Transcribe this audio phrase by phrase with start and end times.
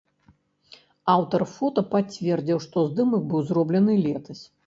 [1.15, 4.43] Аўтар фота пацвердзіў, што здымак быў зроблены летась.